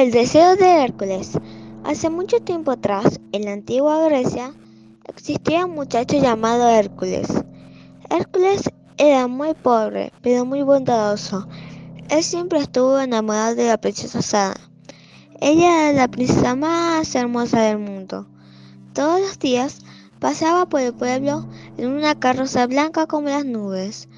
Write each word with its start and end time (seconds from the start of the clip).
El 0.00 0.12
deseo 0.12 0.56
de 0.56 0.82
Hércules. 0.82 1.32
Hace 1.84 2.08
mucho 2.08 2.40
tiempo 2.40 2.70
atrás, 2.70 3.20
en 3.32 3.44
la 3.44 3.52
antigua 3.52 4.02
Grecia, 4.06 4.54
existía 5.04 5.66
un 5.66 5.74
muchacho 5.74 6.18
llamado 6.18 6.70
Hércules. 6.70 7.28
Hércules 8.08 8.62
era 8.96 9.26
muy 9.26 9.52
pobre, 9.52 10.10
pero 10.22 10.46
muy 10.46 10.62
bondadoso. 10.62 11.46
Él 12.08 12.22
siempre 12.22 12.60
estuvo 12.60 12.98
enamorado 12.98 13.56
de 13.56 13.66
la 13.66 13.76
princesa 13.76 14.22
Sara. 14.22 14.58
Ella 15.38 15.90
era 15.90 15.92
la 15.92 16.08
princesa 16.08 16.54
más 16.54 17.14
hermosa 17.14 17.60
del 17.60 17.80
mundo. 17.80 18.26
Todos 18.94 19.20
los 19.20 19.38
días 19.38 19.80
pasaba 20.18 20.66
por 20.66 20.80
el 20.80 20.94
pueblo 20.94 21.46
en 21.76 21.90
una 21.90 22.18
carroza 22.18 22.66
blanca 22.66 23.06
como 23.06 23.28
las 23.28 23.44
nubes. 23.44 24.08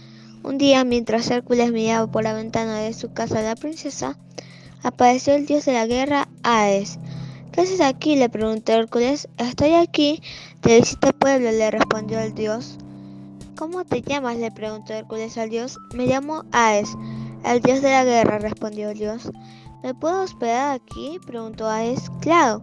Un 0.45 0.59
día, 0.59 0.85
mientras 0.85 1.29
Hércules 1.29 1.73
miraba 1.73 2.07
por 2.09 2.23
la 2.23 2.35
ventana 2.35 2.79
de 2.79 2.93
su 2.93 3.13
casa 3.13 3.41
a 3.41 3.43
la 3.43 3.57
princesa, 3.57 4.17
apareció 4.83 5.35
el 5.35 5.47
dios 5.47 5.65
de 5.65 5.73
la 5.73 5.87
guerra, 5.87 6.29
Hades. 6.43 6.99
¿Qué 7.53 7.61
haces 7.61 7.81
aquí? 7.81 8.17
le 8.17 8.29
preguntó 8.29 8.73
Hércules. 8.73 9.29
Estoy 9.39 9.75
aquí, 9.75 10.23
te 10.61 10.81
visita 10.81 11.13
pueblo, 11.13 11.51
le 11.51 11.71
respondió 11.71 12.19
el 12.21 12.35
dios. 12.35 12.79
¿Cómo 13.57 13.85
te 13.85 14.03
llamas? 14.03 14.39
le 14.39 14.51
preguntó 14.51 14.93
Hércules 14.93 15.37
al 15.39 15.51
dios. 15.51 15.79
Me 15.95 16.07
llamo 16.07 16.45
Hades, 16.53 16.89
el 17.45 17.61
dios 17.61 17.83
de 17.83 17.91
la 17.91 18.05
guerra, 18.05 18.39
respondió 18.39 18.91
el 18.91 18.99
dios. 18.99 19.31
¿Me 19.83 19.95
puedo 19.95 20.23
hospedar 20.23 20.75
aquí? 20.75 21.19
preguntó 21.27 21.69
Hades. 21.69 22.11
Claro, 22.21 22.63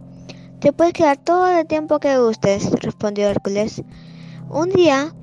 te 0.60 0.72
puedes 0.72 0.92
quedar 0.92 1.16
todo 1.16 1.48
el 1.48 1.66
tiempo 1.66 2.00
que 2.00 2.18
gustes, 2.18 2.70
respondió 2.82 3.28
Hércules. 3.28 3.82
Un 4.48 4.70
día, 4.70 5.14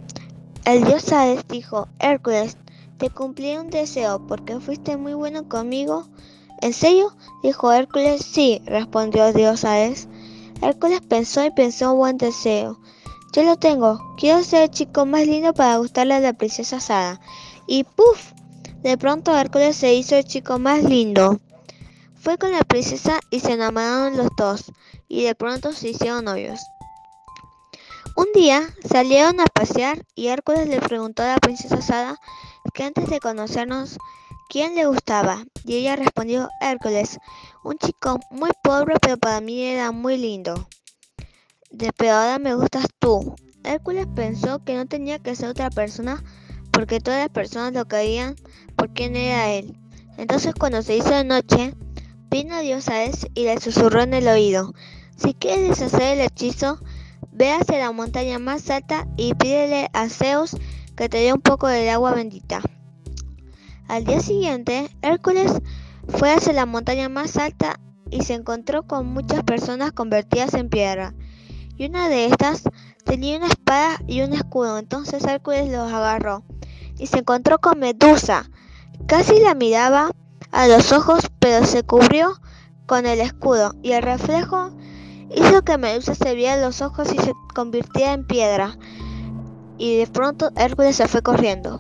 el 0.65 0.83
dios 0.83 1.11
Hades 1.11 1.45
dijo, 1.47 1.87
Hércules, 1.99 2.57
te 2.97 3.09
cumplí 3.09 3.55
un 3.57 3.69
deseo 3.69 4.25
porque 4.25 4.59
fuiste 4.59 4.97
muy 4.97 5.13
bueno 5.13 5.47
conmigo. 5.47 6.07
¿En 6.61 6.73
serio? 6.73 7.15
dijo 7.43 7.71
Hércules. 7.71 8.25
Sí, 8.25 8.61
respondió 8.65 9.31
Dios 9.33 9.63
Hades. 9.63 10.07
Hércules 10.61 11.01
pensó 11.01 11.45
y 11.45 11.51
pensó 11.51 11.91
un 11.91 11.99
buen 11.99 12.17
deseo. 12.17 12.79
Yo 13.33 13.43
lo 13.43 13.57
tengo. 13.57 14.15
Quiero 14.17 14.43
ser 14.43 14.63
el 14.63 14.71
chico 14.71 15.05
más 15.05 15.27
lindo 15.27 15.53
para 15.53 15.77
gustarle 15.77 16.15
a 16.15 16.19
la 16.19 16.33
princesa 16.33 16.79
Sara. 16.79 17.19
Y 17.67 17.83
¡puf! 17.83 18.31
De 18.81 18.97
pronto 18.97 19.37
Hércules 19.37 19.75
se 19.75 19.93
hizo 19.93 20.15
el 20.15 20.25
chico 20.25 20.57
más 20.59 20.83
lindo. 20.83 21.39
Fue 22.15 22.37
con 22.37 22.51
la 22.51 22.63
princesa 22.63 23.19
y 23.29 23.39
se 23.39 23.53
enamoraron 23.53 24.17
los 24.17 24.29
dos. 24.37 24.71
Y 25.07 25.23
de 25.23 25.35
pronto 25.35 25.73
se 25.73 25.89
hicieron 25.89 26.25
novios. 26.25 26.59
Un 28.15 28.25
día 28.33 28.73
salieron 28.83 29.39
a 29.39 29.45
pasear 29.45 30.03
y 30.15 30.27
Hércules 30.27 30.67
le 30.67 30.81
preguntó 30.81 31.21
a 31.21 31.27
la 31.27 31.37
princesa 31.37 31.81
Sara 31.81 32.19
que 32.73 32.83
antes 32.83 33.09
de 33.09 33.19
conocernos 33.19 33.97
quién 34.49 34.75
le 34.75 34.85
gustaba 34.85 35.43
y 35.65 35.75
ella 35.75 35.95
respondió 35.95 36.49
Hércules, 36.61 37.19
un 37.63 37.77
chico 37.77 38.19
muy 38.31 38.51
pobre 38.63 38.95
pero 39.01 39.17
para 39.17 39.41
mí 39.41 39.61
era 39.63 39.91
muy 39.91 40.17
lindo. 40.17 40.67
De 41.69 41.91
me 42.39 42.55
gustas 42.55 42.87
tú. 42.99 43.35
Hércules 43.63 44.07
pensó 44.15 44.63
que 44.63 44.75
no 44.75 44.85
tenía 44.85 45.19
que 45.19 45.35
ser 45.35 45.49
otra 45.49 45.69
persona 45.69 46.23
porque 46.71 46.99
todas 46.99 47.19
las 47.19 47.29
personas 47.29 47.73
lo 47.73 47.85
querían 47.85 48.35
por 48.75 48.93
quién 48.93 49.15
era 49.15 49.49
él. 49.49 49.77
Entonces 50.17 50.53
cuando 50.53 50.81
se 50.81 50.97
hizo 50.97 51.09
de 51.09 51.23
noche, 51.23 51.73
vino 52.29 52.59
Dios 52.61 52.87
a 52.87 53.03
él 53.03 53.13
y 53.33 53.43
le 53.43 53.59
susurró 53.59 54.01
en 54.01 54.13
el 54.13 54.27
oído, 54.27 54.73
si 55.17 55.33
quieres 55.33 55.69
deshacer 55.69 56.17
el 56.17 56.21
hechizo, 56.21 56.79
Ve 57.37 57.51
hacia 57.51 57.77
la 57.77 57.91
montaña 57.91 58.39
más 58.39 58.67
alta 58.71 59.07
y 59.15 59.35
pídele 59.35 59.89
a 59.93 60.09
Zeus 60.09 60.57
que 60.95 61.07
te 61.07 61.17
dé 61.17 61.33
un 61.33 61.41
poco 61.41 61.67
del 61.67 61.87
agua 61.89 62.15
bendita. 62.15 62.61
Al 63.87 64.03
día 64.03 64.19
siguiente, 64.19 64.89
Hércules 65.01 65.51
fue 66.09 66.33
hacia 66.33 66.51
la 66.51 66.65
montaña 66.65 67.07
más 67.07 67.37
alta 67.37 67.79
y 68.09 68.23
se 68.23 68.33
encontró 68.33 68.83
con 68.83 69.07
muchas 69.07 69.43
personas 69.43 69.93
convertidas 69.93 70.53
en 70.55 70.69
piedra. 70.69 71.13
Y 71.77 71.85
una 71.85 72.09
de 72.09 72.25
estas 72.25 72.63
tenía 73.05 73.37
una 73.37 73.47
espada 73.47 73.97
y 74.05 74.21
un 74.21 74.33
escudo. 74.33 74.77
Entonces 74.77 75.23
Hércules 75.23 75.71
los 75.71 75.91
agarró 75.91 76.43
y 76.97 77.07
se 77.07 77.19
encontró 77.19 77.59
con 77.59 77.79
Medusa. 77.79 78.49
Casi 79.07 79.39
la 79.39 79.55
miraba 79.55 80.11
a 80.51 80.67
los 80.67 80.91
ojos, 80.91 81.21
pero 81.39 81.65
se 81.65 81.83
cubrió 81.83 82.41
con 82.87 83.05
el 83.05 83.21
escudo 83.21 83.73
y 83.83 83.91
el 83.93 84.03
reflejo 84.03 84.71
hizo 85.33 85.61
que 85.63 85.77
Medusa 85.77 86.13
se 86.13 86.35
viera 86.35 86.57
los 86.57 86.81
ojos 86.81 87.13
y 87.13 87.17
se 87.19 87.31
convirtiera 87.55 88.11
en 88.11 88.27
piedra. 88.27 88.77
Y 89.77 89.97
de 89.97 90.07
pronto 90.07 90.51
Hércules 90.57 90.97
se 90.97 91.07
fue 91.07 91.21
corriendo. 91.21 91.79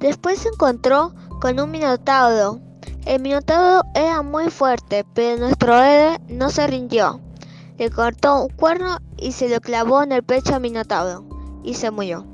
Después 0.00 0.38
se 0.38 0.48
encontró 0.48 1.14
con 1.40 1.58
un 1.58 1.70
minotauro. 1.70 2.60
El 3.04 3.20
minotauro 3.20 3.82
era 3.94 4.22
muy 4.22 4.50
fuerte, 4.50 5.04
pero 5.14 5.40
nuestro 5.40 5.82
héroe 5.82 6.20
no 6.28 6.50
se 6.50 6.66
rindió. 6.66 7.20
Le 7.78 7.90
cortó 7.90 8.44
un 8.44 8.48
cuerno 8.50 8.98
y 9.16 9.32
se 9.32 9.48
lo 9.48 9.60
clavó 9.60 10.02
en 10.02 10.12
el 10.12 10.22
pecho 10.22 10.54
al 10.54 10.60
minotauro 10.60 11.24
y 11.64 11.74
se 11.74 11.90
murió. 11.90 12.26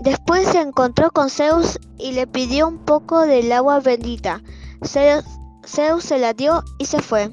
Después 0.00 0.48
se 0.48 0.60
encontró 0.60 1.10
con 1.10 1.30
Zeus 1.30 1.78
y 1.96 2.12
le 2.12 2.26
pidió 2.26 2.68
un 2.68 2.78
poco 2.78 3.20
del 3.20 3.52
agua 3.52 3.80
bendita. 3.80 4.42
Zeus, 4.84 5.24
Zeus 5.64 6.04
se 6.04 6.18
la 6.18 6.34
dio 6.34 6.64
y 6.78 6.86
se 6.86 7.00
fue. 7.00 7.30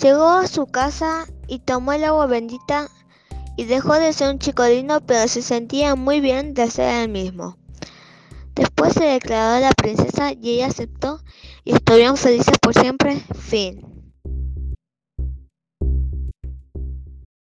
Llegó 0.00 0.28
a 0.28 0.46
su 0.46 0.66
casa 0.66 1.26
y 1.48 1.58
tomó 1.58 1.92
el 1.92 2.04
agua 2.04 2.26
bendita 2.26 2.88
y 3.56 3.64
dejó 3.64 3.94
de 3.94 4.12
ser 4.12 4.30
un 4.30 4.38
chico 4.38 4.64
lindo, 4.64 5.00
pero 5.00 5.28
se 5.28 5.42
sentía 5.42 5.94
muy 5.94 6.20
bien 6.20 6.54
de 6.54 6.70
ser 6.70 7.02
el 7.02 7.08
mismo. 7.08 7.56
Después 8.82 9.06
se 9.06 9.12
declaró 9.12 9.60
la 9.60 9.70
princesa 9.70 10.32
y 10.32 10.56
ella 10.56 10.66
aceptó 10.66 11.20
y 11.64 11.72
estuvieron 11.72 12.16
felices 12.16 12.58
por 12.58 12.74
siempre. 12.74 13.22
Fin. 13.38 13.91